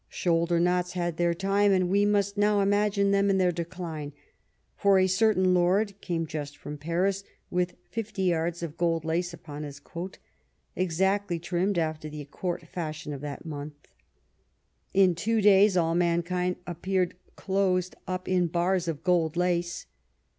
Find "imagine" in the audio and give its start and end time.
2.61-3.11